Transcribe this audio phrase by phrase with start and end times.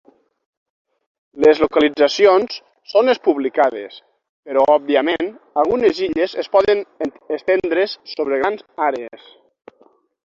[1.47, 2.55] Les localitzacions
[2.93, 3.99] són les publicades,
[4.49, 5.29] però òbviament
[5.65, 6.83] algunes illes es poden
[7.39, 9.31] estendre's sobre grans àrees.